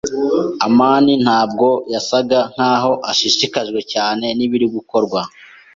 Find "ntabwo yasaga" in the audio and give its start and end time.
1.23-2.39